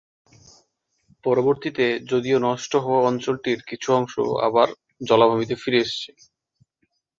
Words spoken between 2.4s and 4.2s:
নষ্ট হওয়া অঞ্চলটির কিছু অংশ